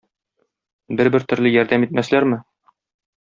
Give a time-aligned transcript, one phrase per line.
[1.01, 2.41] Бер-бер төрле ярдәм итмәсләрме?